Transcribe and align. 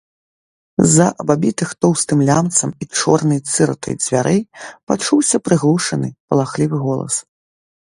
З-за 0.85 1.07
абабітых 1.23 1.69
тоўстым 1.85 2.19
лямцам 2.31 2.69
і 2.85 2.89
чорнай 3.03 3.39
цыратай 3.53 3.95
дзвярэй 4.03 4.41
пачуўся 4.87 5.37
прыглушаны, 5.49 6.07
палахлівы 6.29 6.77
голас. 6.87 7.25